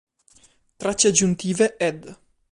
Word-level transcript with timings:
Tracce 0.79 1.09
aggiuntive 1.09 1.75
Ed. 1.77 2.17